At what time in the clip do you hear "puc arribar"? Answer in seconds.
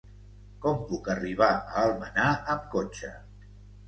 0.85-1.49